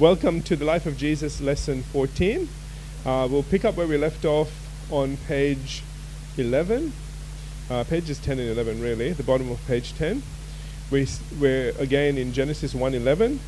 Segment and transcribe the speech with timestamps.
[0.00, 2.48] Welcome to the Life of Jesus, lesson 14.
[3.06, 4.50] Uh, we'll pick up where we left off
[4.90, 5.84] on page
[6.36, 6.92] 11.
[7.70, 10.24] Uh, pages 10 and 11, really, the bottom of page 10.
[10.90, 11.06] We,
[11.38, 13.38] we're again in Genesis 1:11.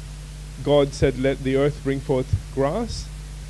[0.62, 3.08] God said, Let the earth bring forth grass,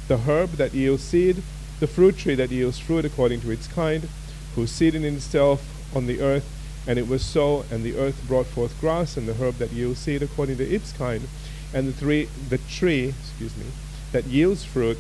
[0.09, 1.43] the herb that yields seed,
[1.81, 4.09] the fruit tree that yields fruit according to its kind,
[4.55, 6.51] whose seed in itself on the earth.
[6.87, 9.99] And it was so, and the earth brought forth grass, and the herb that yields
[9.99, 11.29] seed according to its kind,
[11.77, 13.67] and the, three, the tree, excuse me,
[14.11, 14.97] that yields fruit,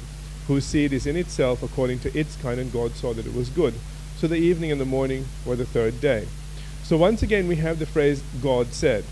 [0.46, 3.48] whose seed is in itself according to its kind, and God saw that it was
[3.48, 3.72] good.
[4.18, 6.28] So the evening and the morning were the third day.
[6.82, 9.04] So once again, we have the phrase God said.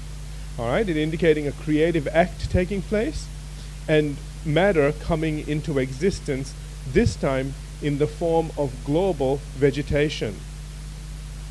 [0.59, 3.27] All right, it indicating a creative act taking place
[3.89, 6.53] and matter coming into existence,
[6.93, 10.37] this time in the form of global vegetation.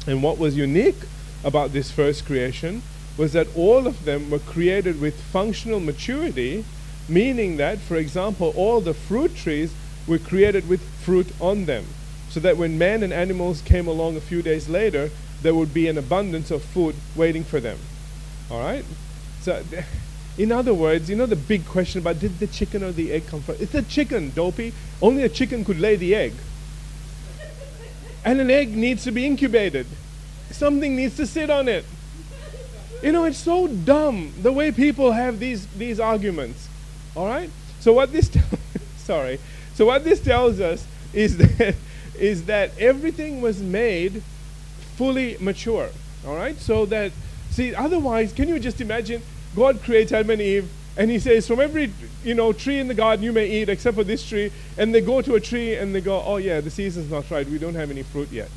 [0.06, 1.08] And what was unique
[1.44, 2.84] about this first creation
[3.18, 6.66] was that all of them were created with functional maturity,
[7.08, 9.74] meaning that, for example, all the fruit trees
[10.08, 11.86] were created with fruit on them,
[12.30, 15.10] so that when man and animals came along a few days later,
[15.42, 17.78] there would be an abundance of food waiting for them.
[18.50, 18.86] All right?
[19.42, 19.64] So,
[20.38, 23.28] in other words, you know the big question about did the chicken or the egg
[23.28, 23.62] come first?
[23.62, 24.74] It's a chicken, dopey.
[25.02, 26.34] Only a chicken could lay the egg.
[28.26, 29.86] And an egg needs to be incubated.
[30.50, 31.86] Something needs to sit on it.
[33.04, 36.70] You know, it's so dumb the way people have these, these arguments.
[37.18, 37.50] All right?
[37.82, 38.32] So what this
[38.98, 39.40] sorry.
[39.74, 41.76] So what this tells us is that
[42.18, 44.24] is that everything was made
[44.96, 45.90] fully mature.
[46.26, 46.58] All right?
[46.58, 47.12] So that
[47.52, 49.22] see otherwise can you just imagine
[49.54, 51.92] God creates Adam and Eve and he says from every
[52.24, 55.02] you know tree in the garden you may eat except for this tree and they
[55.02, 57.76] go to a tree and they go oh yeah the season's not right we don't
[57.76, 58.50] have any fruit yet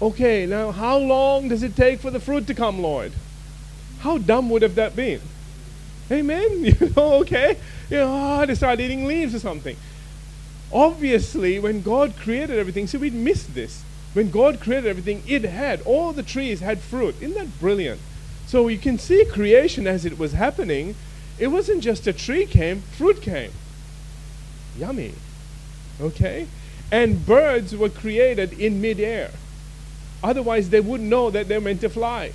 [0.00, 3.12] Okay, now how long does it take for the fruit to come, Lord?
[4.00, 5.20] How dumb would have that been?
[6.10, 6.64] Amen?
[6.64, 7.56] You know, okay?
[7.88, 9.76] You know, oh, they start eating leaves or something.
[10.72, 13.82] Obviously, when God created everything, see, we'd missed this.
[14.12, 17.14] When God created everything, it had, all the trees had fruit.
[17.20, 18.00] Isn't that brilliant?
[18.46, 20.94] So you can see creation as it was happening.
[21.38, 23.52] It wasn't just a tree came, fruit came.
[24.78, 25.14] Yummy.
[26.00, 26.48] Okay?
[26.92, 29.30] And birds were created in midair.
[30.26, 32.32] Otherwise, they wouldn't know that they're meant to fly.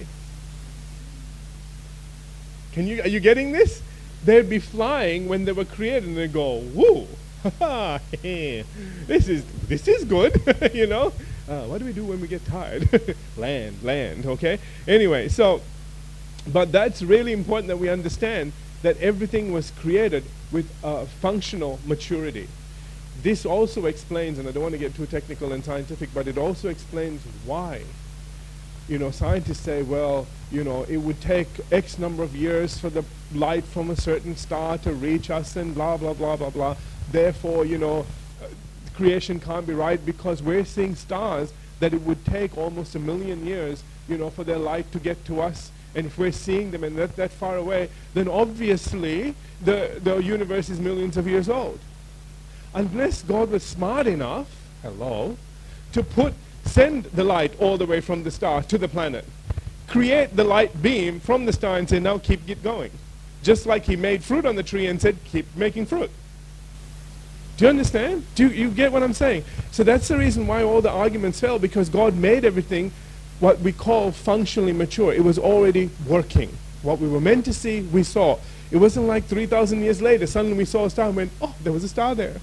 [2.72, 3.82] Can you, are you getting this?
[4.24, 7.06] They'd be flying when they were created and they go, woo,
[8.22, 10.42] this is, this is good,
[10.74, 11.12] you know?
[11.50, 12.88] Uh, what do we do when we get tired?
[13.36, 14.58] land, land, okay?
[14.88, 15.60] Anyway, so,
[16.48, 18.54] but that's really important that we understand
[18.84, 22.48] that everything was created with uh, functional maturity
[23.22, 26.38] this also explains, and I don't want to get too technical and scientific, but it
[26.38, 27.84] also explains why.
[28.88, 32.90] You know, scientists say, well, you know, it would take X number of years for
[32.90, 36.76] the light from a certain star to reach us and blah, blah, blah, blah, blah.
[37.12, 38.06] Therefore, you know,
[38.42, 38.48] uh,
[38.96, 43.46] creation can't be right because we're seeing stars that it would take almost a million
[43.46, 45.72] years, you know, for their light to get to us.
[45.94, 50.70] And if we're seeing them and that, that far away, then obviously the, the universe
[50.70, 51.80] is millions of years old
[52.74, 54.48] unless God was smart enough,
[54.82, 55.38] hello,
[55.94, 56.34] to put
[56.66, 59.26] send the light all the way from the star to the planet,
[59.88, 62.92] create the light beam from the star and say, now keep it going.
[63.44, 66.10] Just like he made fruit on the tree and said, keep making fruit.
[67.58, 68.26] Do you understand?
[68.36, 69.44] Do you, you get what I'm saying?
[69.72, 72.92] So that's the reason why all the arguments fell, because God made everything
[73.40, 75.14] what we call functionally mature.
[75.14, 76.56] It was already working.
[76.84, 78.38] What we were meant to see, we saw.
[78.72, 81.74] It wasn't like 3,000 years later, suddenly we saw a star and went, oh, there
[81.74, 82.38] was a star there.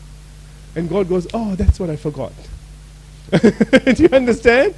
[0.75, 2.33] And God goes, Oh, that's what I forgot.
[3.43, 4.75] Do you understand?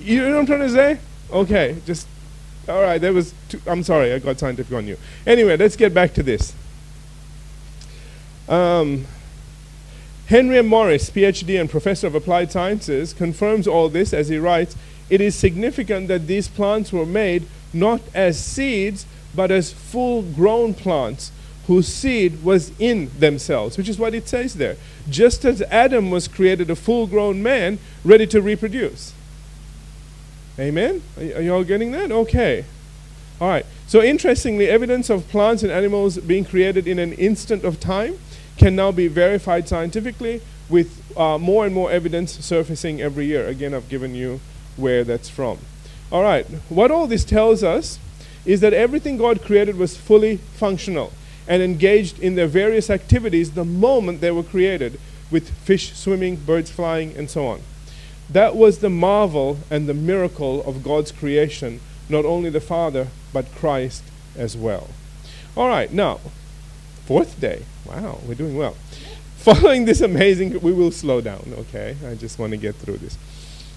[0.00, 0.98] You know what I'm trying to say?
[1.30, 2.06] Okay, just,
[2.68, 4.96] all right, that was, too, I'm sorry, I got scientific on you.
[5.26, 6.54] Anyway, let's get back to this.
[8.48, 9.06] Um,
[10.26, 14.76] Henry Morris, PhD and professor of applied sciences, confirms all this as he writes
[15.10, 20.74] It is significant that these plants were made not as seeds, but as full grown
[20.74, 21.32] plants
[21.66, 24.76] whose seed was in themselves, which is what it says there.
[25.08, 29.12] Just as Adam was created a full grown man ready to reproduce.
[30.58, 31.02] Amen?
[31.16, 32.10] Are, are you all getting that?
[32.10, 32.64] Okay.
[33.40, 33.66] All right.
[33.86, 38.18] So, interestingly, evidence of plants and animals being created in an instant of time
[38.56, 43.46] can now be verified scientifically with uh, more and more evidence surfacing every year.
[43.46, 44.40] Again, I've given you
[44.76, 45.58] where that's from.
[46.10, 46.46] All right.
[46.68, 47.98] What all this tells us
[48.44, 51.12] is that everything God created was fully functional
[51.46, 54.98] and engaged in their various activities the moment they were created,
[55.30, 57.60] with fish swimming, birds flying, and so on.
[58.28, 63.54] That was the marvel and the miracle of God's creation, not only the Father, but
[63.54, 64.04] Christ
[64.36, 64.88] as well.
[65.56, 66.20] All right, now,
[67.04, 67.64] Fourth day.
[67.84, 68.76] Wow, we're doing well.
[69.36, 71.96] Following this amazing, we will slow down, okay?
[72.06, 73.18] I just want to get through this.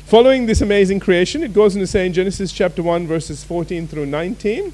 [0.06, 3.88] Following this amazing creation, it goes on to say in Genesis chapter 1, verses 14
[3.88, 4.72] through 19.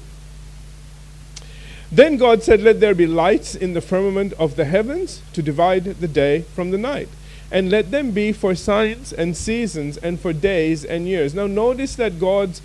[1.92, 5.84] Then God said, Let there be lights in the firmament of the heavens to divide
[5.84, 7.10] the day from the night,
[7.50, 11.34] and let them be for signs and seasons and for days and years.
[11.34, 12.62] Now, notice that God's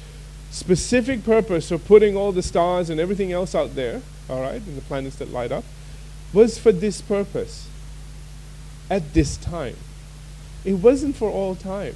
[0.49, 4.77] specific purpose for putting all the stars and everything else out there, all right, and
[4.77, 5.65] the planets that light up,
[6.31, 7.67] was for this purpose
[8.89, 9.75] at this time.
[10.63, 11.95] It wasn't for all time.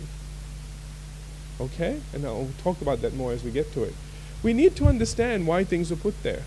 [1.62, 2.01] Okay?
[2.13, 3.94] And I'll talk about that more as we get to it.
[4.44, 6.44] We need to understand why things were put there.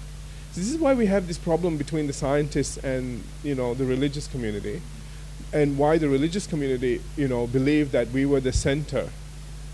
[0.55, 4.29] This is why we have this problem between the scientists and you know the religious
[4.29, 4.83] community,
[5.53, 9.11] and why the religious community you know believed that we were the center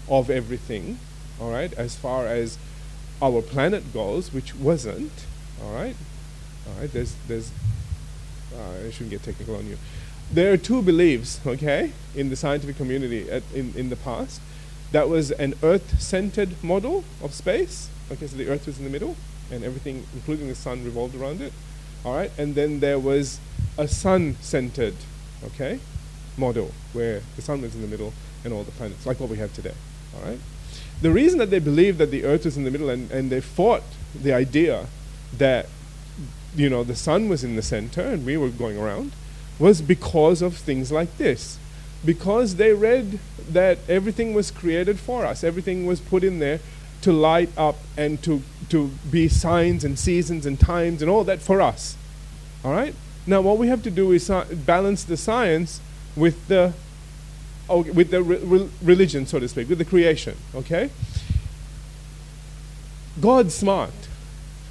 [0.08, 0.98] of everything,
[1.38, 2.56] all right, as far as
[3.20, 5.12] our planet goes, which wasn't,
[5.62, 5.96] all right,
[6.66, 6.90] all right.
[6.90, 7.50] There's there's
[8.56, 9.76] uh, I shouldn't get technical on you.
[10.32, 14.40] There are two beliefs, okay, in the scientific community at, in in the past.
[14.92, 17.90] That was an Earth-centered model of space.
[18.10, 19.14] Okay, so the Earth was in the middle,
[19.50, 21.52] and everything, including the sun, revolved around it.
[22.04, 23.40] All right, and then there was
[23.76, 24.94] a sun-centered,
[25.44, 25.80] okay,
[26.36, 28.12] model where the sun was in the middle
[28.44, 29.74] and all the planets, like what we have today.
[30.16, 30.40] All right.
[31.02, 33.40] The reason that they believed that the Earth was in the middle and, and they
[33.40, 33.82] fought
[34.14, 34.86] the idea
[35.36, 35.66] that
[36.56, 39.12] you know the sun was in the center and we were going around
[39.58, 41.58] was because of things like this
[42.04, 43.18] because they read
[43.48, 46.60] that everything was created for us, everything was put in there
[47.02, 51.40] to light up and to, to be signs and seasons and times and all that
[51.40, 51.96] for us.
[52.64, 52.94] All right?
[53.26, 55.80] Now, what we have to do is uh, balance the science
[56.16, 56.72] with the,
[57.68, 60.36] oh, with the re- re- religion, so to speak, with the creation.
[60.54, 60.90] Okay?
[63.20, 63.92] God's smart.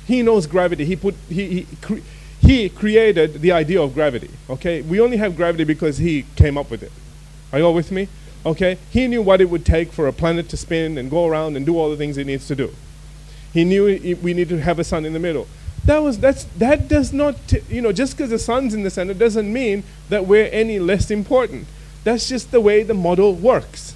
[0.05, 0.85] He knows gravity.
[0.85, 2.01] He, put, he, he, cre-
[2.41, 4.31] he created the idea of gravity.
[4.49, 4.81] Okay?
[4.81, 6.91] We only have gravity because He came up with it.
[7.51, 8.07] Are you all with me?
[8.45, 8.77] Okay?
[8.89, 11.65] He knew what it would take for a planet to spin and go around and
[11.65, 12.74] do all the things it needs to do.
[13.53, 15.47] He knew we need to have a sun in the middle.
[15.86, 18.89] That was that's that does not t- you know just because the sun's in the
[18.89, 21.68] center doesn't mean that we're any less important.
[22.03, 23.95] That's just the way the model works.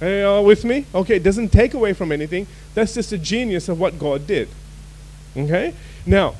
[0.00, 0.86] Are you all with me?
[0.94, 2.46] Okay, it doesn't take away from anything.
[2.74, 4.48] That's just a genius of what God did.
[5.36, 5.74] Okay?
[6.06, 6.34] Now,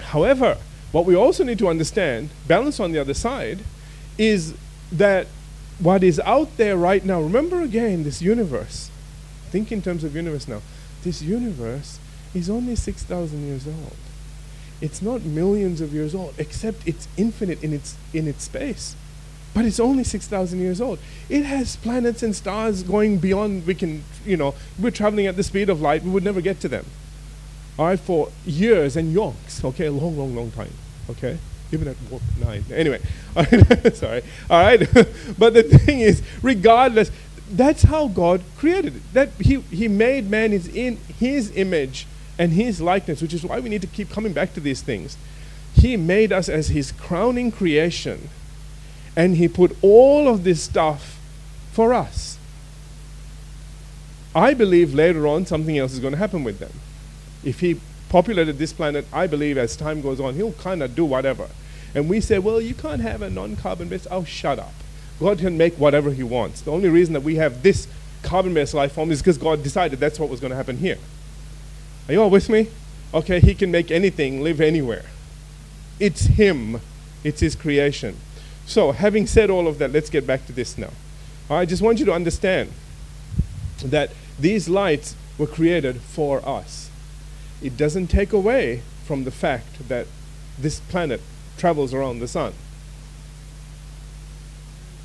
[0.00, 0.58] however,
[0.92, 3.60] what we also need to understand, balance on the other side,
[4.16, 4.54] is
[4.92, 5.26] that
[5.78, 8.90] what is out there right now, remember again this universe.
[9.50, 10.62] Think in terms of universe now.
[11.02, 11.98] This universe
[12.34, 13.96] is only 6,000 years old.
[14.80, 18.94] It's not millions of years old, except it's infinite in its, in its space.
[19.54, 20.98] But it's only 6,000 years old.
[21.28, 25.42] It has planets and stars going beyond, we can, you know, we're traveling at the
[25.42, 26.84] speed of light, we would never get to them.
[27.78, 30.72] All right, for years and yonks, okay, a long, long, long time,
[31.10, 31.38] okay?
[31.72, 32.64] Even at warp nine.
[32.72, 33.00] Anyway,
[33.94, 34.22] sorry.
[34.48, 34.78] All right,
[35.38, 37.10] but the thing is, regardless,
[37.50, 39.12] that's how God created it.
[39.12, 42.06] That He He made man is in His image
[42.38, 45.16] and His likeness, which is why we need to keep coming back to these things.
[45.74, 48.30] He made us as His crowning creation,
[49.16, 51.18] and He put all of this stuff
[51.72, 52.38] for us.
[54.34, 56.72] I believe later on something else is going to happen with them.
[57.44, 61.04] If He populated this planet, I believe as time goes on, he'll kind of do
[61.04, 61.48] whatever.
[61.94, 64.06] And we say, well, you can't have a non carbon based.
[64.10, 64.72] Oh, shut up.
[65.20, 66.60] God can make whatever he wants.
[66.60, 67.88] The only reason that we have this
[68.22, 70.98] carbon based life form is because God decided that's what was going to happen here.
[72.08, 72.68] Are you all with me?
[73.12, 75.04] Okay, he can make anything live anywhere.
[75.98, 76.80] It's him,
[77.24, 78.16] it's his creation.
[78.66, 80.90] So, having said all of that, let's get back to this now.
[81.48, 82.70] I just want you to understand
[83.82, 86.87] that these lights were created for us
[87.62, 90.06] it doesn't take away from the fact that
[90.58, 91.20] this planet
[91.56, 92.52] travels around the sun.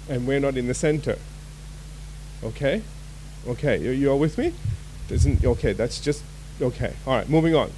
[0.09, 1.17] And we're not in the center.
[2.43, 2.81] Okay?
[3.47, 4.53] Okay, you, you all with me?
[5.07, 6.23] Doesn't, okay, that's just,
[6.61, 6.93] okay.
[7.05, 7.71] All right, moving on.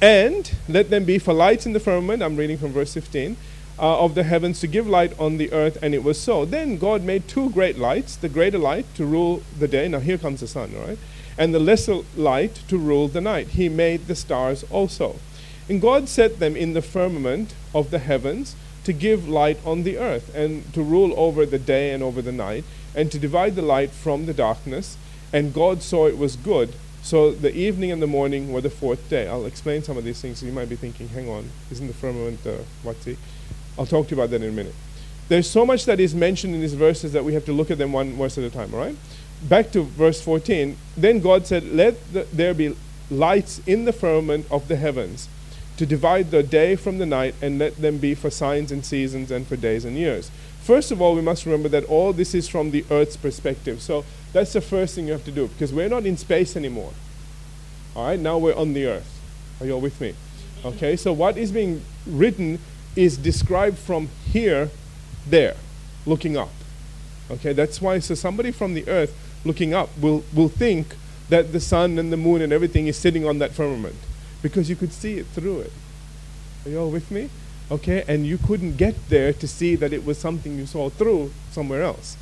[0.00, 3.36] And let them be for lights in the firmament, I'm reading from verse 15,
[3.78, 6.44] uh, of the heavens to give light on the earth, and it was so.
[6.44, 9.88] Then God made two great lights, the greater light to rule the day.
[9.88, 10.98] Now here comes the sun, all right?
[11.38, 13.48] And the lesser light to rule the night.
[13.48, 15.16] He made the stars also.
[15.68, 19.98] And God set them in the firmament of the heavens to give light on the
[19.98, 22.64] earth, and to rule over the day and over the night,
[22.94, 24.96] and to divide the light from the darkness.
[25.32, 26.72] And God saw it was good.
[27.02, 29.28] So the evening and the morning were the fourth day.
[29.28, 30.38] I'll explain some of these things.
[30.38, 33.08] So you might be thinking, hang on, isn't the firmament uh, what's?
[33.78, 34.74] I'll talk to you about that in a minute.
[35.28, 37.78] There's so much that is mentioned in these verses that we have to look at
[37.78, 38.96] them one verse at a time, all right?
[39.48, 40.76] Back to verse 14.
[40.96, 42.76] Then God said, Let the, there be
[43.10, 45.28] lights in the firmament of the heavens
[45.76, 49.30] to divide the day from the night and let them be for signs and seasons
[49.30, 50.30] and for days and years.
[50.62, 53.80] First of all, we must remember that all this is from the earth's perspective.
[53.82, 56.92] So that's the first thing you have to do because we're not in space anymore.
[57.94, 59.20] All right, now we're on the earth.
[59.60, 60.14] Are you all with me?
[60.64, 62.58] Okay, so what is being written
[62.96, 64.70] is described from here,
[65.26, 65.56] there,
[66.04, 66.50] looking up.
[67.30, 69.14] Okay, that's why so somebody from the earth
[69.46, 70.94] looking up will, will think
[71.28, 73.96] that the sun and the moon and everything is sitting on that firmament
[74.42, 75.72] because you could see it through it.
[76.64, 77.30] Are you all with me?
[77.70, 81.32] Okay, and you couldn't get there to see that it was something you saw through
[81.50, 82.16] somewhere else.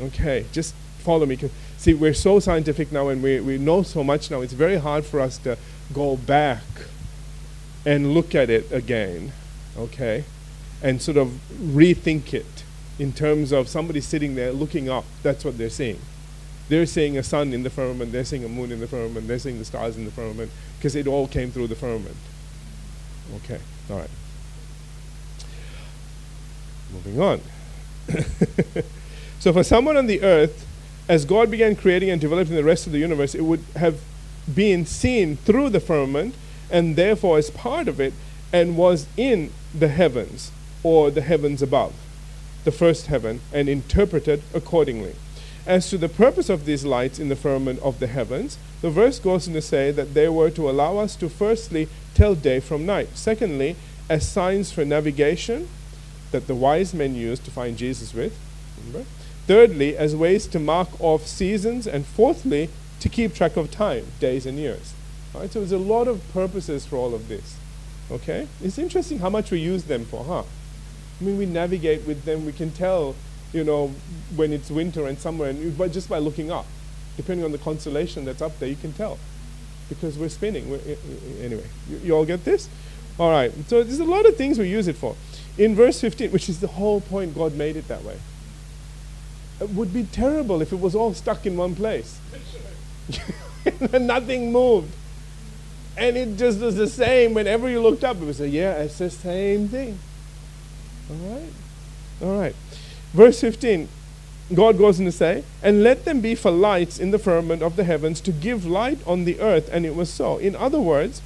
[0.00, 1.38] Okay, just follow me.
[1.76, 5.04] See, we're so scientific now and we, we know so much now, it's very hard
[5.04, 5.58] for us to
[5.92, 6.62] go back
[7.84, 9.32] and look at it again,
[9.76, 10.24] okay,
[10.82, 11.28] and sort of
[11.60, 12.64] rethink it
[12.98, 15.04] in terms of somebody sitting there looking up.
[15.22, 16.00] That's what they're seeing.
[16.68, 19.38] They're seeing a sun in the firmament, they're seeing a moon in the firmament, they're
[19.38, 22.16] seeing the stars in the firmament, because it all came through the firmament.
[23.36, 23.58] Okay,
[23.90, 24.10] all right.
[26.92, 27.40] Moving on.
[29.40, 30.66] so, for someone on the earth,
[31.08, 34.00] as God began creating and developing the rest of the universe, it would have
[34.52, 36.34] been seen through the firmament
[36.70, 38.12] and therefore as part of it
[38.52, 40.50] and was in the heavens
[40.82, 41.94] or the heavens above,
[42.64, 45.14] the first heaven, and interpreted accordingly.
[45.66, 49.18] As to the purpose of these lights in the firmament of the heavens, the verse
[49.18, 52.84] goes on to say that they were to allow us to firstly tell day from
[52.84, 53.76] night, secondly,
[54.10, 55.68] as signs for navigation
[56.32, 58.36] that the wise men used to find Jesus with,
[58.78, 59.08] remember?
[59.46, 62.68] thirdly, as ways to mark off seasons, and fourthly,
[63.00, 64.94] to keep track of time, days and years.
[65.34, 67.56] All right, so there's a lot of purposes for all of this.
[68.10, 68.48] Okay?
[68.62, 70.42] It's interesting how much we use them for, huh?
[71.20, 73.14] I mean, we navigate with them, we can tell
[73.54, 73.94] you know,
[74.34, 76.66] when it's winter and summer, and just by looking up,
[77.16, 79.16] depending on the constellation that's up there, you can tell,
[79.88, 80.68] because we're spinning.
[80.68, 80.80] We're,
[81.40, 82.68] anyway, you, you all get this?
[83.16, 83.52] All right.
[83.68, 85.14] So there's a lot of things we use it for.
[85.56, 88.18] In verse 15, which is the whole point, God made it that way.
[89.60, 92.18] It would be terrible if it was all stuck in one place.
[93.92, 94.92] and nothing moved.
[95.96, 97.34] And it just was the same.
[97.34, 99.96] Whenever you looked up, it was a, yeah, it's the same thing.
[101.10, 101.52] All right?
[102.22, 102.56] All right.
[103.12, 103.88] Verse 15,
[104.54, 107.76] God goes on to say, And let them be for lights in the firmament of
[107.76, 109.68] the heavens to give light on the earth.
[109.72, 110.38] And it was so.
[110.38, 111.22] In other words,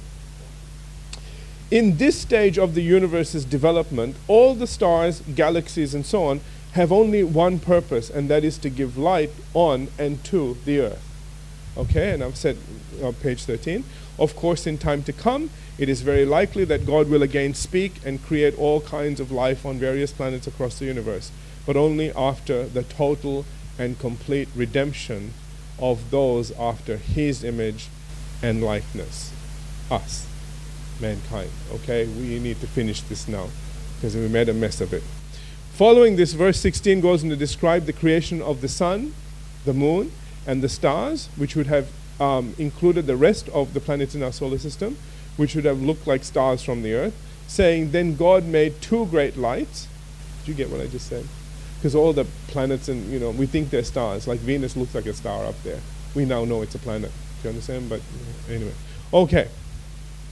[1.71, 6.41] in this stage of the universe's development, all the stars, galaxies, and so on
[6.73, 11.08] have only one purpose, and that is to give light on and to the earth.
[11.77, 12.57] Okay, and I've said
[13.03, 13.83] uh, page 13.
[14.17, 17.93] Of course, in time to come, it is very likely that God will again speak
[18.05, 21.31] and create all kinds of life on various planets across the universe
[21.69, 23.45] but only after the total
[23.77, 25.31] and complete redemption
[25.77, 27.89] of those after his image
[28.41, 29.31] and likeness.
[29.91, 30.25] Us,
[30.99, 31.51] mankind.
[31.71, 33.49] Okay, we need to finish this now
[33.95, 35.03] because we made a mess of it.
[35.73, 39.13] Following this, verse 16 goes on to describe the creation of the sun,
[39.63, 40.11] the moon,
[40.45, 44.31] and the stars, which would have um, included the rest of the planets in our
[44.31, 44.97] solar system,
[45.37, 47.15] which would have looked like stars from the earth,
[47.47, 49.87] saying, Then God made two great lights.
[50.39, 51.25] Did you get what I just said?
[51.79, 54.27] because all the planets and you know we think they're stars.
[54.27, 55.79] Like Venus looks like a star up there.
[56.13, 57.11] We now know it's a planet.
[57.41, 57.89] Do you understand?
[57.89, 58.01] But
[58.49, 58.73] anyway,
[59.13, 59.47] okay.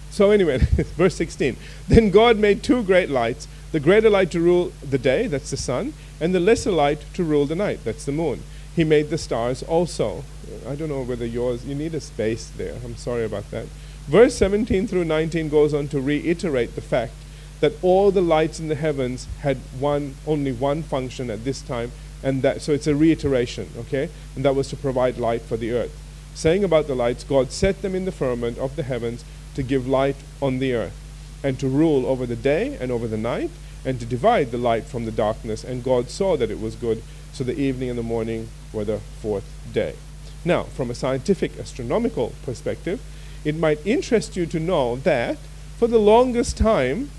[0.09, 0.57] So anyway,
[0.97, 1.55] verse 16.
[1.87, 5.57] Then God made two great lights: the greater light to rule the day, that's the
[5.57, 8.43] sun, and the lesser light to rule the night, that's the moon.
[8.77, 10.23] He made the stars also.
[10.67, 11.65] I don't know whether yours.
[11.65, 12.75] You need a space there.
[12.85, 13.65] I'm sorry about that.
[14.07, 17.13] Verse 17 through 19 goes on to reiterate the fact
[17.59, 21.91] that all the lights in the heavens had one only one function at this time
[22.21, 25.71] and that so it's a reiteration okay and that was to provide light for the
[25.71, 25.99] earth
[26.35, 29.87] saying about the lights god set them in the firmament of the heavens to give
[29.87, 30.95] light on the earth
[31.43, 33.49] and to rule over the day and over the night
[33.83, 37.01] and to divide the light from the darkness and god saw that it was good
[37.37, 39.95] so the evening and the morning were the fourth day
[40.43, 42.99] now from a scientific astronomical perspective
[43.45, 45.37] it might interest you to know that
[45.77, 47.09] for the longest time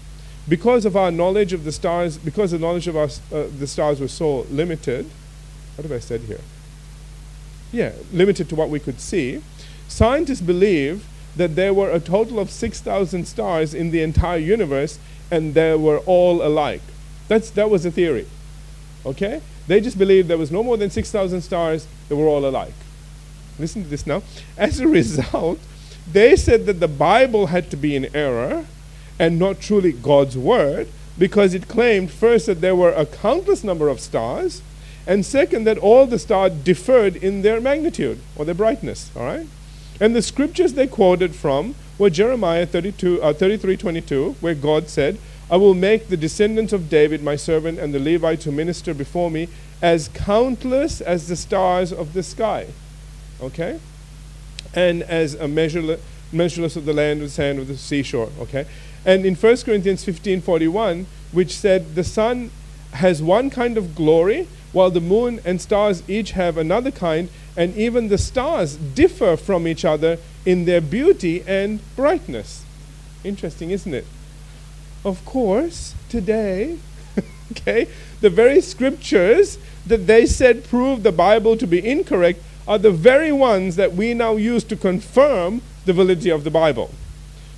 [0.49, 4.01] because of our knowledge of the stars, because the knowledge of our, uh, the stars
[4.01, 5.11] was so limited,
[5.77, 6.41] what have I said here?
[7.71, 9.43] Yeah, limited to what we could see,
[9.89, 11.07] scientists believe
[11.37, 14.99] that there were a total of 6,000 stars in the entire universe
[15.31, 16.81] and they were all alike.
[17.29, 18.27] That's, that was the theory.
[19.05, 19.43] Okay?
[19.69, 22.75] They just believed there was no more than 6,000 stars, that were all alike.
[23.59, 24.23] Listen to this now.
[24.57, 25.61] As a result,
[26.11, 28.67] they said that the Bible had to be in error
[29.19, 33.89] and not truly God's word because it claimed first that there were a countless number
[33.89, 34.63] of stars
[35.07, 39.47] and second that all the stars differed in their magnitude or their brightness all right
[40.01, 45.19] and the scriptures they quoted from were Jeremiah 32, uh, 33 22, where God said,
[45.51, 49.31] I will make the descendants of David my servant and the Levites who minister before
[49.31, 49.49] me
[49.81, 52.67] as countless as the stars of the sky.
[53.41, 53.81] Okay?
[54.75, 56.01] And as a measureless,
[56.33, 58.31] measureless of the land, the sand of the seashore.
[58.41, 58.67] Okay?
[59.07, 62.51] And in 1 Corinthians 15 41, which said, The sun
[62.93, 67.75] has one kind of glory, while the moon and stars each have another kind, and
[67.75, 72.65] even the stars differ from each other in their beauty and brightness.
[73.25, 74.07] Interesting, isn't it?
[75.09, 76.77] Of course, today,
[77.53, 77.89] okay,
[78.21, 83.33] the very scriptures that they said prove the Bible to be incorrect are the very
[83.33, 86.91] ones that we now use to confirm the validity of the Bible.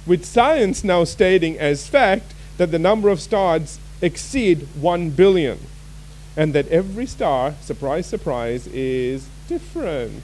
[0.07, 5.59] With science now stating as fact that the number of stars exceed 1 billion
[6.37, 10.23] and that every star, surprise, surprise, is different.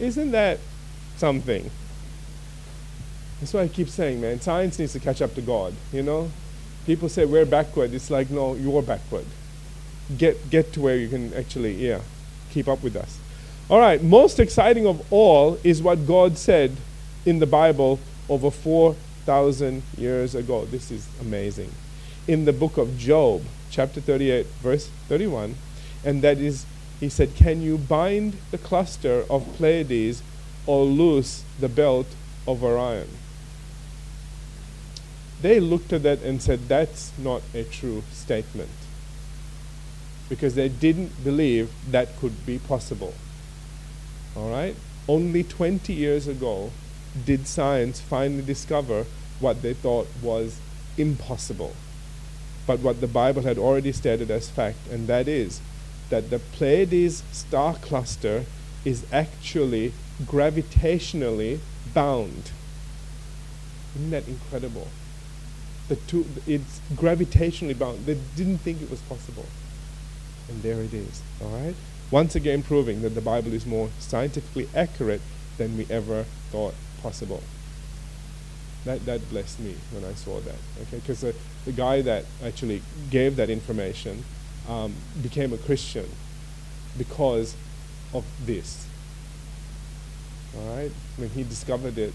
[0.00, 0.58] Isn't that
[1.18, 1.70] something?
[3.40, 6.30] That's why I keep saying, man, science needs to catch up to God, you know?
[6.86, 7.92] People say we're backward.
[7.92, 9.26] It's like, no, you're backward.
[10.16, 12.00] Get, get to where you can actually, yeah,
[12.50, 13.18] keep up with us.
[13.68, 16.76] All right, most exciting of all is what God said
[17.24, 20.64] in the Bible over 4,000 years ago.
[20.64, 21.72] This is amazing.
[22.28, 25.56] In the book of Job, chapter 38, verse 31,
[26.04, 26.64] and that is
[27.00, 30.22] he said, Can you bind the cluster of Pleiades
[30.66, 32.06] or loose the belt
[32.46, 33.08] of Orion?
[35.42, 38.70] They looked at that and said, That's not a true statement.
[40.28, 43.14] Because they didn't believe that could be possible.
[44.36, 44.74] All right?
[45.08, 46.72] Only 20 years ago
[47.24, 49.06] did science finally discover
[49.38, 50.58] what they thought was
[50.98, 51.74] impossible.
[52.66, 55.60] But what the Bible had already stated as fact, and that is
[56.10, 58.44] that the Pleiades star cluster
[58.84, 59.92] is actually
[60.24, 61.58] gravitationally
[61.94, 62.50] bound.
[63.94, 64.88] Isn't that incredible?
[65.88, 68.06] The two, it's gravitationally bound.
[68.06, 69.46] They didn't think it was possible.
[70.48, 71.22] And there it is.
[71.42, 71.74] All right?
[72.10, 75.20] Once again, proving that the Bible is more scientifically accurate
[75.58, 77.42] than we ever thought possible.
[78.84, 80.54] That, that blessed me when I saw that.
[80.82, 80.98] Okay?
[80.98, 84.24] Because the, the guy that actually gave that information
[84.68, 86.08] um, became a Christian
[86.96, 87.56] because
[88.14, 88.86] of this.
[90.56, 90.92] All right?
[91.16, 92.12] When he discovered it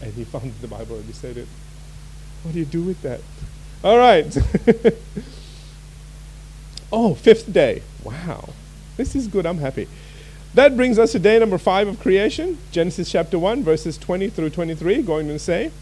[0.00, 1.48] and he found the Bible already said it.
[2.44, 3.20] What do you do with that?
[3.82, 4.36] All right.
[6.92, 7.82] oh, fifth day.
[8.02, 8.50] Wow.
[8.98, 9.46] This is good.
[9.46, 9.88] I'm happy.
[10.52, 14.50] That brings us to day number five of creation, Genesis chapter 1, verses 20 through
[14.50, 15.72] 23, going to say,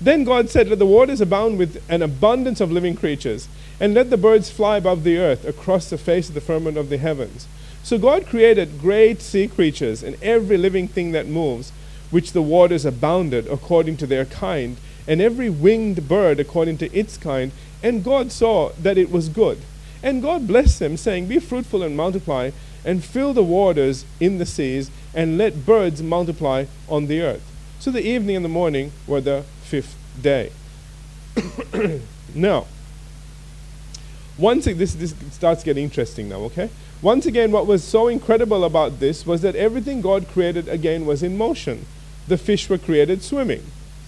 [0.00, 3.48] Then God said, Let the waters abound with an abundance of living creatures
[3.80, 6.90] and let the birds fly above the earth across the face of the firmament of
[6.90, 7.48] the heavens.
[7.82, 11.72] So God created great sea creatures and every living thing that moves,
[12.10, 17.16] which the waters abounded according to their kind, and every winged bird according to its
[17.16, 17.52] kind.
[17.82, 19.60] And God saw that it was good.
[20.02, 22.50] And God blessed them, saying, Be fruitful and multiply,
[22.84, 27.42] and fill the waters in the seas, and let birds multiply on the earth.
[27.78, 30.52] So the evening and the morning were the fifth day.
[32.34, 32.66] now,
[34.36, 36.70] once this, this starts getting interesting now, okay?
[37.02, 41.22] Once again, what was so incredible about this was that everything God created again was
[41.22, 41.86] in motion.
[42.28, 43.62] The fish were created swimming.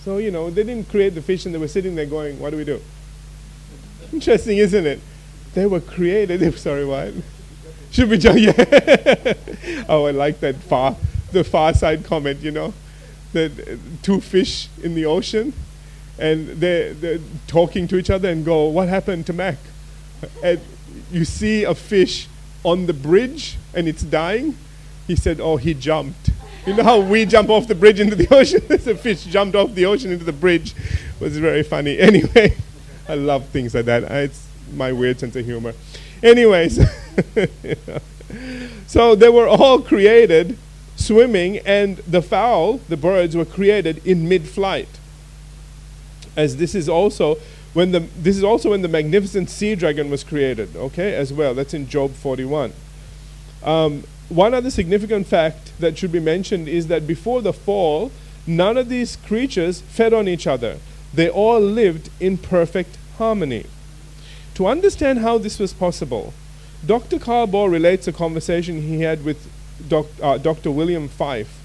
[0.07, 2.51] So, you know, they didn't create the fish and they were sitting there going, What
[2.51, 2.81] do we do?
[4.13, 5.01] Interesting, isn't it?
[5.53, 6.57] They were created.
[6.59, 7.13] Sorry, what?
[7.91, 8.39] Should we jump?
[8.41, 9.85] Yeah.
[9.89, 10.95] oh, I like that far,
[11.33, 12.73] the far side comment, you know?
[13.33, 15.53] The two fish in the ocean
[16.21, 19.57] and they're, they're talking to each other and go, What happened to Mac?
[20.41, 20.61] and
[21.11, 22.29] you see a fish
[22.63, 24.57] on the bridge and it's dying,
[25.09, 26.31] he said, Oh, he jumped.
[26.67, 28.61] You know how we jump off the bridge into the ocean?
[28.67, 30.75] the fish jumped off the ocean into the bridge.
[30.77, 31.97] It was very funny.
[32.07, 32.57] Anyway,
[33.09, 34.03] I love things like that.
[34.03, 35.75] It's my weird sense of humor.
[36.23, 36.79] Anyways,
[38.87, 40.59] so they were all created
[40.97, 44.89] swimming, and the fowl, the birds, were created in mid flight.
[46.37, 47.37] As this is also
[47.75, 51.55] when the, this is also when the magnificent sea dragon was created, okay, as well.
[51.55, 52.73] That's in Job 41.
[53.63, 58.11] Um, one other significant fact that should be mentioned is that before the fall,
[58.47, 60.79] none of these creatures fed on each other.
[61.15, 63.67] They all lived in perfect harmony.
[64.55, 66.35] To understand how this was possible,
[66.85, 67.19] Dr.
[67.19, 69.49] Carl Baugh relates a conversation he had with
[69.89, 70.71] doc, uh, Dr.
[70.71, 71.61] William Fife,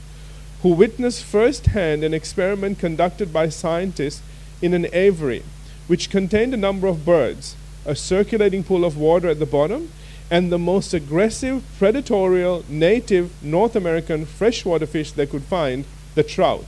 [0.61, 4.21] who witnessed firsthand an experiment conducted by scientists
[4.61, 5.43] in an aviary
[5.87, 9.91] which contained a number of birds, a circulating pool of water at the bottom,
[10.31, 15.83] and the most aggressive, predatory native North American freshwater fish they could find,
[16.15, 16.65] the trout.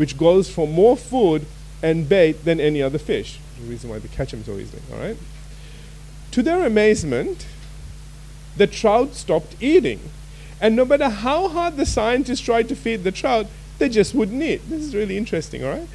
[0.00, 1.44] which goes for more food
[1.82, 3.38] and bait than any other fish.
[3.60, 5.16] The reason why they catch them so easily, all right?
[6.30, 7.46] To their amazement,
[8.56, 10.00] the trout stopped eating.
[10.58, 13.46] And no matter how hard the scientists tried to feed the trout,
[13.78, 14.62] they just wouldn't eat.
[14.70, 15.88] This is really interesting, all right?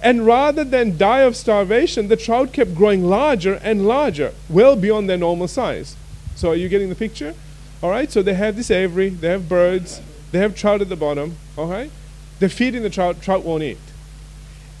[0.00, 5.10] And rather than die of starvation, the trout kept growing larger and larger, well beyond
[5.10, 5.96] their normal size.
[6.38, 7.34] So, are you getting the picture?
[7.82, 10.94] All right, so they have this aviary, they have birds, they have trout at the
[10.94, 11.90] bottom, all right?
[12.38, 13.78] They're feeding the trout, trout won't eat.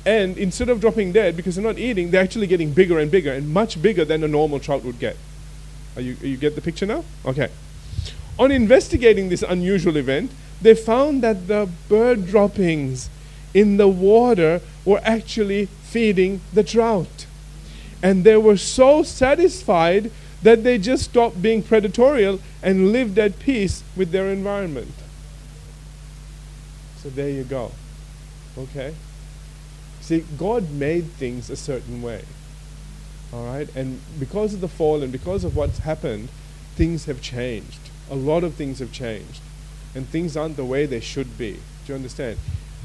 [0.06, 3.32] And instead of dropping dead, because they're not eating, they're actually getting bigger and bigger,
[3.32, 5.16] and much bigger than a normal trout would get.
[5.96, 7.04] Are you, you get the picture now?
[7.26, 7.48] Okay.
[8.38, 10.30] On investigating this unusual event,
[10.62, 13.10] they found that the bird droppings
[13.52, 17.26] in the water were actually feeding the trout.
[18.00, 23.82] And they were so satisfied that they just stopped being predatorial and lived at peace
[23.96, 24.92] with their environment.
[26.98, 27.72] So there you go.
[28.56, 28.94] Okay?
[30.00, 32.24] See, God made things a certain way.
[33.32, 33.68] All right?
[33.76, 36.28] And because of the fall and because of what's happened,
[36.76, 37.78] things have changed.
[38.10, 39.40] A lot of things have changed.
[39.94, 41.52] And things aren't the way they should be.
[41.52, 42.38] Do you understand?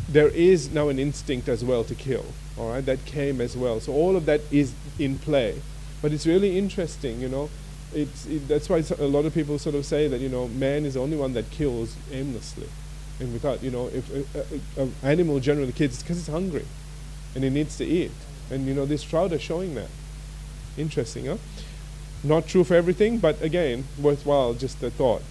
[0.09, 2.25] There is now an instinct as well to kill.
[2.57, 2.85] All right?
[2.85, 3.79] That came as well.
[3.79, 5.61] So all of that is in play.
[6.03, 7.49] But it's really interesting, you know.
[7.95, 10.85] It's, it, that's why a lot of people sort of say that, you know, man
[10.85, 12.67] is the only one that kills aimlessly.
[13.21, 16.65] And without, you know, if an animal generally kills, because it's hungry
[17.35, 18.11] and it needs to eat.
[18.51, 19.87] And, you know, this trout are showing that.
[20.77, 21.37] Interesting, huh?
[22.21, 25.21] Not true for everything, but again, worthwhile, just a thought.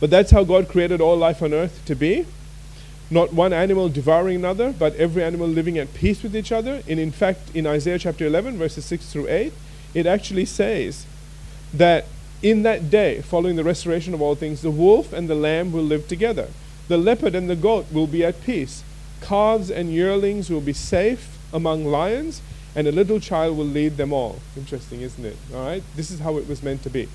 [0.00, 2.26] But that's how God created all life on earth to be.
[3.10, 6.82] Not one animal devouring another, but every animal living at peace with each other.
[6.88, 9.52] And in fact, in Isaiah chapter 11, verses 6 through 8,
[9.94, 11.06] it actually says
[11.72, 12.04] that
[12.42, 15.82] in that day, following the restoration of all things, the wolf and the lamb will
[15.82, 16.48] live together.
[16.88, 18.84] The leopard and the goat will be at peace.
[19.20, 22.40] Calves and yearlings will be safe among lions,
[22.76, 24.38] and a little child will lead them all.
[24.56, 25.36] Interesting, isn't it?
[25.54, 25.82] All right?
[25.96, 27.08] This is how it was meant to be.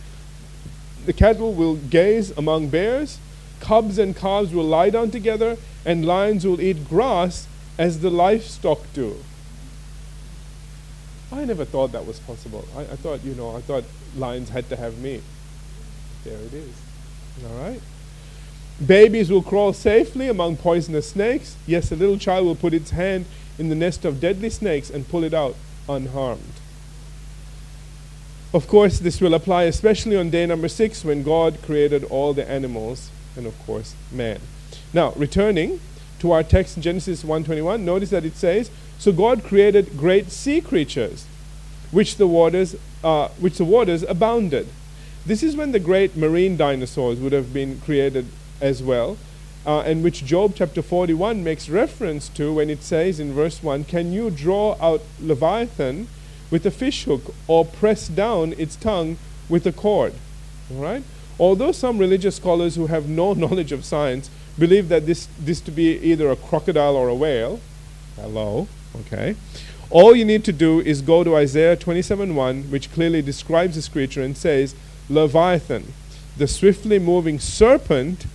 [1.06, 3.20] The cattle will gaze among bears,
[3.64, 7.48] cubs and calves will lie down together, and lions will eat grass
[7.78, 9.16] as the livestock do.
[11.32, 12.66] I never thought that was possible.
[12.76, 15.24] I, I thought, you know, I thought lions had to have meat.
[16.24, 16.76] There it is.
[17.44, 17.82] All right?
[18.86, 21.56] Babies will crawl safely among poisonous snakes.
[21.66, 23.26] Yes, a little child will put its hand
[23.58, 25.56] in the nest of deadly snakes and pull it out
[25.88, 26.54] unharmed.
[28.54, 32.48] Of course, this will apply especially on day number six when God created all the
[32.48, 34.40] animals and, of course, man.
[34.94, 35.80] Now, returning
[36.20, 40.62] to our text in Genesis 1:21, notice that it says, "So God created great sea
[40.62, 41.26] creatures,
[41.92, 44.68] which the waters, uh, which the waters abounded."
[45.26, 48.28] This is when the great marine dinosaurs would have been created
[48.62, 49.18] as well,
[49.66, 53.84] uh, and which Job chapter 41 makes reference to when it says in verse 1
[53.84, 56.08] Can you draw out Leviathan
[56.52, 59.18] with a fishhook or press down its tongue
[59.50, 60.14] with a cord?
[60.72, 61.04] All right?
[61.40, 65.72] Although some religious scholars who have no knowledge of science believe that this, this to
[65.72, 67.60] be either a crocodile or a whale,
[68.16, 68.68] hello,
[69.02, 69.36] okay,
[69.90, 74.22] all you need to do is go to Isaiah 27:1, which clearly describes this creature
[74.22, 74.76] and says,
[75.10, 75.94] Leviathan,
[76.38, 78.26] the swiftly moving serpent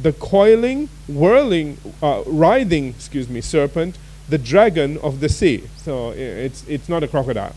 [0.00, 3.96] the coiling, whirling, uh, writhing, excuse me, serpent,
[4.28, 5.64] the dragon of the sea.
[5.78, 7.54] So it's, it's not a crocodile.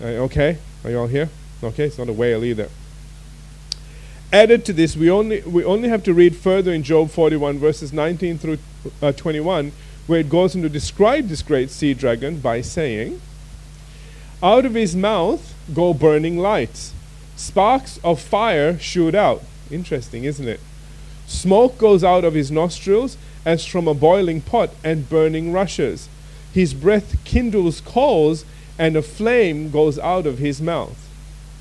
[0.00, 0.58] Uh, okay?
[0.84, 1.28] Are you all here?
[1.62, 2.68] Okay, it's not a whale either.
[4.32, 7.92] Added to this, we only, we only have to read further in Job 41, verses
[7.92, 8.58] 19 through
[9.02, 9.72] uh, 21,
[10.06, 13.20] where it goes on to describe this great sea dragon by saying,
[14.42, 16.94] Out of his mouth go burning lights,
[17.36, 19.42] sparks of fire shoot out.
[19.70, 20.60] Interesting, isn't it?
[21.26, 26.08] Smoke goes out of his nostrils as from a boiling pot, and burning rushes.
[26.54, 28.44] His breath kindles coals,
[28.78, 31.08] and a flame goes out of his mouth.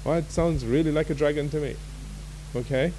[0.03, 1.75] Well, it sounds really like a dragon to me.
[2.55, 2.93] Okay?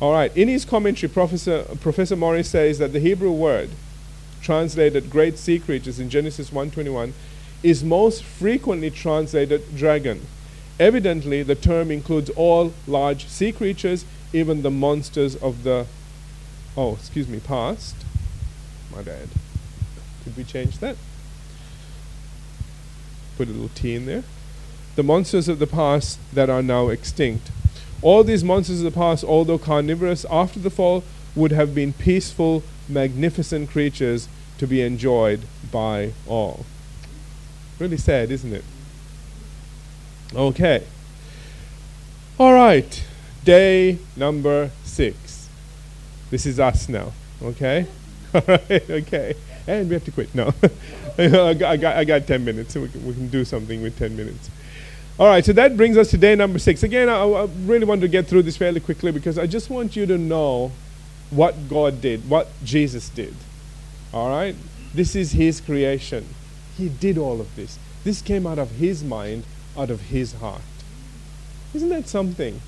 [0.00, 0.36] All right.
[0.36, 3.70] In his commentary, Professor, Professor Morris says that the Hebrew word
[4.42, 7.14] translated great sea creatures in Genesis 1:21
[7.62, 10.26] is most frequently translated dragon.
[10.78, 15.86] Evidently, the term includes all large sea creatures, even the monsters of the,
[16.76, 17.94] oh, excuse me, past.
[18.94, 19.28] My bad.
[20.24, 20.96] Could we change that?
[23.38, 24.24] Put a little T in there.
[24.96, 27.50] The monsters of the past that are now extinct.
[28.04, 31.02] All these monsters of the past, although carnivorous after the fall,
[31.34, 35.40] would have been peaceful, magnificent creatures to be enjoyed
[35.72, 36.64] by all.
[37.80, 38.64] Really sad, isn't it?
[40.32, 40.84] Okay.
[42.38, 43.04] All right
[43.44, 45.48] day number six.
[46.30, 47.12] This is us now,
[47.42, 47.86] okay?
[48.34, 49.34] All right, okay.
[49.66, 50.34] And we have to quit.
[50.34, 50.52] No.
[51.18, 52.74] I, got, I, got, I got 10 minutes.
[52.74, 54.50] So we can, we can do something with 10 minutes.
[55.16, 56.82] All right, so that brings us to day number six.
[56.82, 59.94] Again, I, I really want to get through this fairly quickly because I just want
[59.94, 60.72] you to know
[61.30, 63.32] what God did, what Jesus did.
[64.12, 64.56] All right?
[64.92, 66.26] This is His creation.
[66.76, 67.78] He did all of this.
[68.02, 69.44] This came out of His mind,
[69.76, 70.62] out of His heart.
[71.74, 72.60] Isn't that something?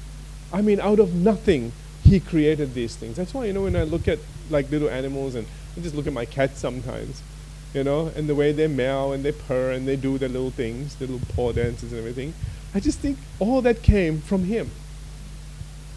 [0.53, 1.73] I mean, out of nothing,
[2.05, 3.17] He created these things.
[3.17, 6.07] That's why, you know, when I look at like little animals and I just look
[6.07, 7.23] at my cat sometimes,
[7.74, 10.50] you know, and the way they meow and they purr and they do their little
[10.50, 12.35] things, their little paw dances and everything.
[12.74, 14.70] I just think all that came from Him.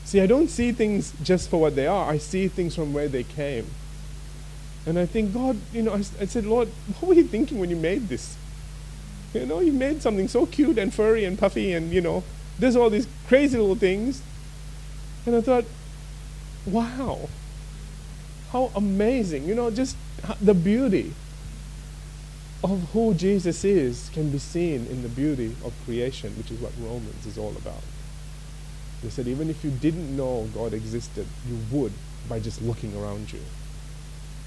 [0.06, 3.08] See, I don't see things just for what they are, I see things from where
[3.08, 3.68] they came.
[4.86, 7.70] And I think, God, you know, I, I said, Lord, what were you thinking when
[7.70, 8.36] you made this?
[9.34, 12.24] You know, you made something so cute and furry and puffy and, you know,
[12.58, 14.22] there's all these crazy little things.
[15.26, 15.66] And I thought,
[16.66, 17.30] wow,
[18.52, 19.46] how amazing.
[19.46, 19.96] You know, just
[20.42, 21.14] the beauty
[22.64, 26.74] of who Jesus is can be seen in the beauty of creation, which is what
[26.80, 27.82] Romans is all about.
[29.02, 31.94] They said even if you didn't know God existed, you would
[32.28, 33.42] by just looking around you.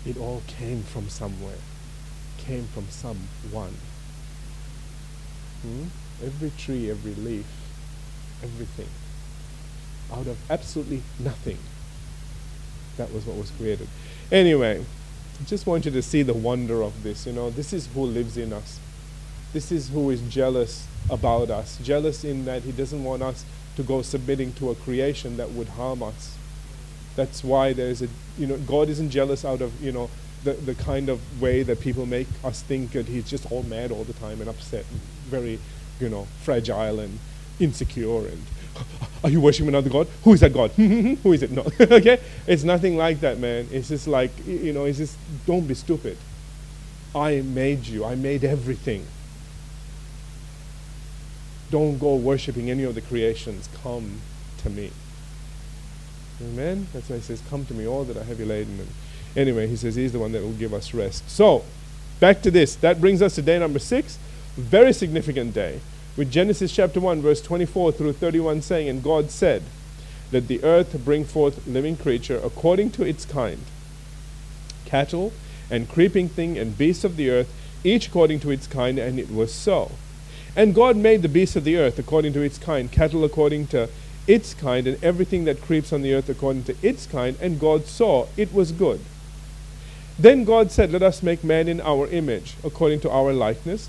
[0.05, 1.59] It all came from somewhere,
[2.37, 3.77] came from someone.
[5.63, 5.85] Hmm?
[6.23, 7.47] Every tree, every leaf,
[8.43, 8.89] everything.
[10.13, 11.59] Out of absolutely nothing.
[12.99, 13.89] That was what was created.
[14.31, 14.85] Anyway,
[15.47, 17.27] just want you to see the wonder of this.
[17.27, 18.79] You know, this is who lives in us.
[19.53, 21.79] This is who is jealous about us.
[21.83, 23.45] Jealous in that he doesn't want us
[23.77, 26.37] to go submitting to a creation that would harm us.
[27.17, 30.09] That's why there's a, you know, God isn't jealous out of, you know,
[30.45, 33.93] the, the kind of way that people make us think that he's just all mad
[33.93, 35.59] all the time and upset and very,
[36.01, 37.19] you know, fragile and
[37.61, 38.43] insecure and
[39.25, 40.09] are you worshiping another God?
[40.25, 40.71] Who is that God?
[40.73, 41.51] Who is it?
[41.51, 41.63] No.
[41.81, 42.21] okay?
[42.47, 43.69] It's nothing like that, man.
[43.71, 46.17] It's just like, you know, it's just, don't be stupid.
[47.15, 49.07] I made you, I made everything.
[51.71, 53.69] Don't go worshiping any of the creations.
[53.83, 54.21] Come
[54.59, 54.91] to me.
[56.41, 56.89] Amen?
[56.93, 58.79] That's why he says, Come to me, all that are heavy laden.
[58.81, 58.89] And
[59.37, 61.31] anyway, he says he's the one that will give us rest.
[61.31, 61.65] So,
[62.21, 62.75] back to this.
[62.77, 64.19] That brings us to day number six.
[64.57, 65.81] Very significant day
[66.17, 69.63] with Genesis chapter 1, verse 24 through 31 saying, And God said,
[70.31, 73.61] Let the earth bring forth living creature according to its kind,
[74.85, 75.33] cattle
[75.71, 79.31] and creeping thing and beasts of the earth, each according to its kind, and it
[79.31, 79.93] was so.
[80.55, 83.89] And God made the beasts of the earth according to its kind, cattle according to
[84.27, 87.87] its kind, and everything that creeps on the earth according to its kind, and God
[87.87, 89.01] saw it was good.
[90.19, 93.89] Then God said, Let us make man in our image, according to our likeness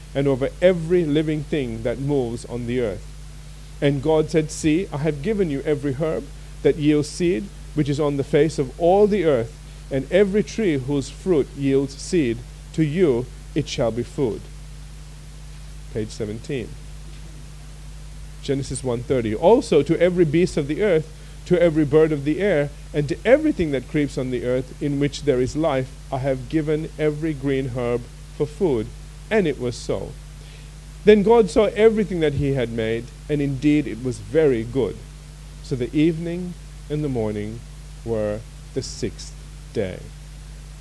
[0.13, 3.05] and over every living thing that moves on the earth.
[3.81, 6.25] And God said, See, I have given you every herb
[6.61, 9.57] that yields seed, which is on the face of all the earth,
[9.89, 12.37] and every tree whose fruit yields seed.
[12.73, 14.41] To you it shall be food.
[15.93, 16.69] Page 17.
[18.43, 19.35] Genesis 1:30.
[19.35, 21.09] Also to every beast of the earth,
[21.45, 24.99] to every bird of the air, and to everything that creeps on the earth in
[24.99, 28.01] which there is life, I have given every green herb
[28.37, 28.87] for food.
[29.31, 30.11] And it was so.
[31.03, 34.97] Then God saw everything that he had made, and indeed it was very good.
[35.63, 36.53] So the evening
[36.89, 37.59] and the morning
[38.05, 38.41] were
[38.75, 39.33] the sixth
[39.73, 39.99] day.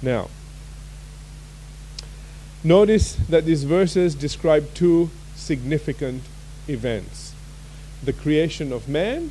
[0.02, 0.28] Now,
[2.62, 6.22] notice that these verses describe two significant
[6.68, 7.34] events
[8.02, 9.30] the creation of man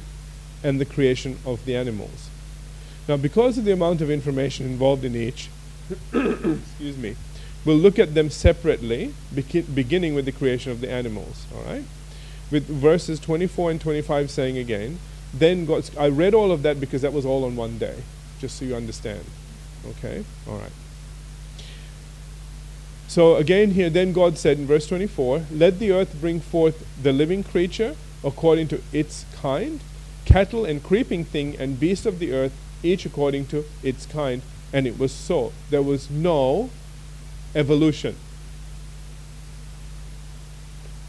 [0.64, 2.30] and the creation of the animals.
[3.08, 5.50] Now, because of the amount of information involved in each,
[6.14, 7.16] excuse me,
[7.70, 11.46] We'll look at them separately, beginning with the creation of the animals.
[11.56, 11.84] All right?
[12.50, 14.98] With verses 24 and 25 saying again,
[15.32, 18.02] then God, I read all of that because that was all on one day,
[18.40, 19.24] just so you understand.
[19.88, 20.26] Okay?
[20.48, 20.72] All right.
[23.08, 27.14] So again, here, then God said in verse 24, Let the earth bring forth the
[27.14, 29.80] living creature according to its kind,
[30.26, 34.42] cattle and creeping thing and beast of the earth, each according to its kind.
[34.74, 35.54] And it was so.
[35.70, 36.72] There was no
[37.56, 38.16] evolution.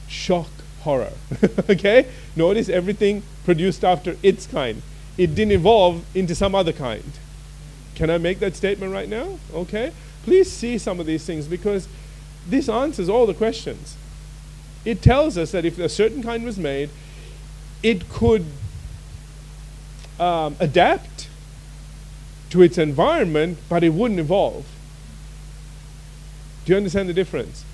[0.08, 0.50] Shock
[0.80, 1.12] horror.
[1.70, 2.06] okay?
[2.36, 4.82] Notice everything produced after its kind.
[5.16, 7.12] It didn't evolve into some other kind.
[7.94, 9.38] Can I make that statement right now?
[9.52, 9.92] Okay?
[10.24, 11.88] Please see some of these things because
[12.46, 13.96] this answers all the questions.
[14.84, 16.90] It tells us that if a certain kind was made,
[17.82, 18.46] it could
[20.18, 21.28] um, adapt
[22.50, 24.66] to its environment, but it wouldn't evolve.
[26.64, 27.64] Do you understand the difference?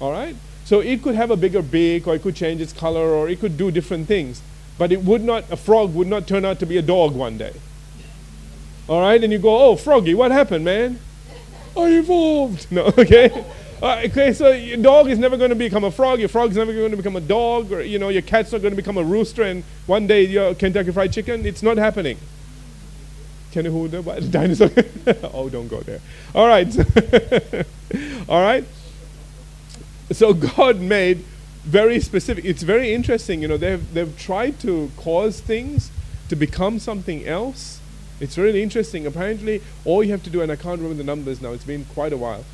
[0.00, 0.36] All right?
[0.64, 3.40] So it could have a bigger beak, or it could change its color, or it
[3.40, 4.42] could do different things.
[4.78, 7.38] But it would not, a frog would not turn out to be a dog one
[7.38, 7.54] day.
[8.88, 9.22] All right?
[9.22, 10.98] And you go, oh, Froggy, what happened, man?
[11.76, 12.66] I evolved.
[12.72, 13.44] No, okay?
[13.82, 16.18] Uh, okay, so your dog is never going to become a frog.
[16.18, 18.62] Your frog is never going to become a dog, or you know, your cat's not
[18.62, 21.44] going to become a rooster, and one day you're Kentucky Fried Chicken.
[21.44, 22.16] It's not happening.
[23.52, 24.70] Kenny who the dinosaur?
[25.34, 26.00] oh, don't go there.
[26.34, 26.66] All right,
[28.28, 28.64] all right.
[30.12, 31.24] So God made
[31.64, 32.44] very specific.
[32.44, 33.42] It's very interesting.
[33.42, 35.90] You know, they've they've tried to cause things
[36.28, 37.80] to become something else.
[38.20, 39.06] It's really interesting.
[39.06, 41.52] Apparently, all you have to do, and I can't remember the numbers now.
[41.52, 42.44] It's been quite a while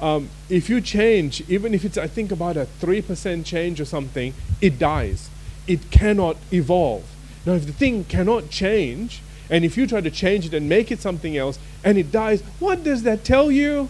[0.00, 4.34] um, if you change, even if it's, I think, about a 3% change or something,
[4.60, 5.30] it dies.
[5.66, 7.04] It cannot evolve.
[7.44, 10.90] Now, if the thing cannot change, and if you try to change it and make
[10.90, 13.88] it something else, and it dies, what does that tell you?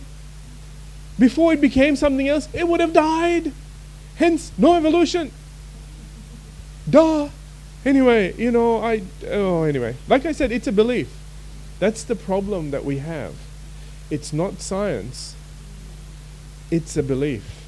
[1.19, 3.53] Before it became something else, it would have died.
[4.17, 5.33] Hence, no evolution.
[6.89, 7.29] Duh.
[7.85, 9.97] Anyway, you know, I, oh, anyway.
[10.09, 11.09] Like I said, it's a belief.
[11.79, 13.35] That's the problem that we have.
[14.11, 15.37] It's not science
[16.71, 17.65] it's a belief.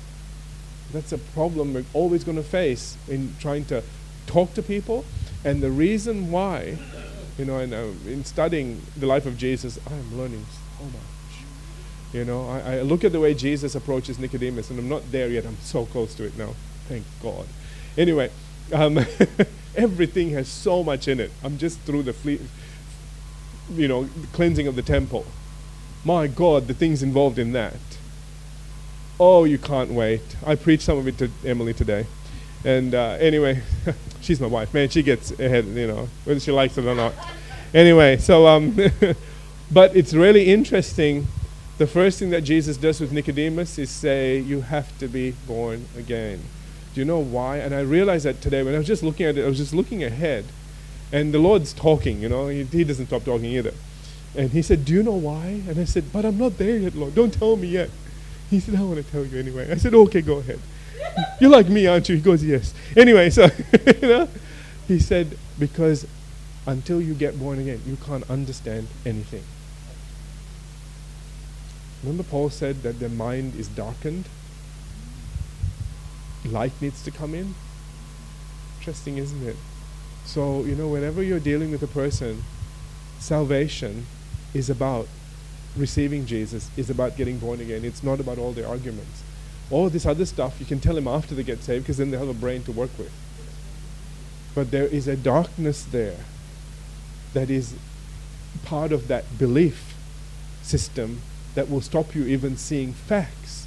[0.93, 3.83] That's a problem we're always going to face in trying to
[4.27, 5.05] talk to people.
[5.45, 6.79] And the reason why,
[7.37, 10.45] you know, and, uh, in studying the life of Jesus, I'm learning
[10.79, 11.18] so much.
[12.13, 15.29] You know, I, I look at the way Jesus approaches Nicodemus, and I'm not there
[15.29, 15.45] yet.
[15.45, 16.55] I'm so close to it now.
[16.89, 17.47] Thank God.
[17.99, 18.31] Anyway,
[18.73, 18.99] um,
[19.77, 21.31] everything has so much in it.
[21.45, 22.45] I'm just through the fle-
[23.75, 25.27] you know, cleansing of the temple.
[26.05, 27.75] My God, the things involved in that.
[29.21, 30.23] Oh, you can't wait.
[30.47, 32.07] I preached some of it to Emily today.
[32.65, 33.63] And uh, anyway,
[34.21, 34.73] she's my wife.
[34.73, 37.13] Man, she gets ahead, you know, whether she likes it or not.
[37.75, 38.77] Anyway, so, um,
[39.71, 41.27] but it's really interesting.
[41.79, 45.87] The first thing that Jesus does with Nicodemus is say, You have to be born
[45.97, 46.43] again.
[46.95, 47.59] Do you know why?
[47.59, 49.73] And I realized that today when I was just looking at it, I was just
[49.73, 50.45] looking ahead.
[51.13, 53.73] And the Lord's talking, you know, he, he doesn't stop talking either.
[54.37, 55.63] And he said, Do you know why?
[55.69, 57.15] And I said, But I'm not there yet, Lord.
[57.15, 57.91] Don't tell me yet.
[58.51, 59.71] He said, I want to tell you anyway.
[59.71, 60.59] I said, okay, go ahead.
[61.41, 62.17] You're like me, aren't you?
[62.17, 62.73] He goes, yes.
[62.97, 63.49] Anyway, so,
[63.87, 64.29] you know,
[64.87, 66.07] he said, because
[66.67, 69.45] until you get born again, you can't understand anything.
[72.03, 74.27] Remember Paul said that their mind is darkened?
[76.45, 77.55] Light needs to come in?
[78.79, 79.57] Interesting, isn't it?
[80.25, 82.45] So, you know, whenever you're dealing with a person,
[83.19, 84.07] salvation
[84.55, 85.09] is about
[85.77, 87.85] receiving Jesus is about getting born again.
[87.85, 89.23] It's not about all the arguments.
[89.71, 92.19] All this other stuff you can tell them after they get saved because then they
[92.19, 93.13] have a brain to work with.
[94.55, 96.17] But there is a darkness there
[97.35, 97.75] that is
[98.65, 99.95] part of that belief
[100.63, 101.21] system
[101.59, 103.67] that will stop you even seeing facts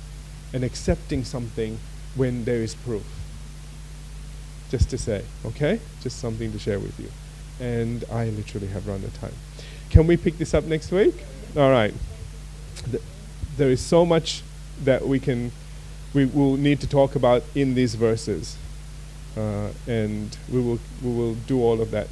[0.53, 1.77] and accepting something
[2.15, 3.03] when there is proof.
[4.69, 5.81] Just to say, okay?
[6.01, 7.11] Just something to share with you.
[7.59, 9.33] And I literally have run out of time.
[9.89, 11.15] Can we pick this up next week?
[11.57, 11.93] All right.
[12.89, 13.03] Th-
[13.57, 14.41] there is so much
[14.85, 15.51] that we can,
[16.13, 18.55] we will need to talk about in these verses,
[19.35, 22.07] uh, and we will we will do all of that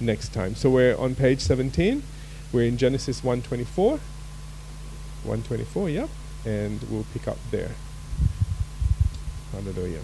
[0.00, 0.56] next time.
[0.56, 2.02] So we're on page 17.
[2.52, 4.00] We're in Genesis 124.
[5.24, 6.06] 124, yeah,
[6.44, 7.70] and we'll pick up there.
[9.52, 10.00] Hallelujah.